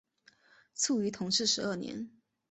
[0.73, 2.09] 卒于同治十二年。